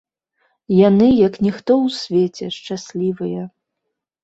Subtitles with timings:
[0.77, 3.41] Яны, як ніхто ў свеце, шчаслівыя.